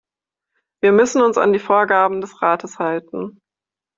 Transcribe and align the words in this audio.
Wir 0.81 0.93
müssen 0.93 1.21
uns 1.21 1.37
an 1.37 1.53
die 1.53 1.59
Vorgaben 1.59 2.21
des 2.21 2.41
Rates 2.41 2.79
halten. 2.79 3.39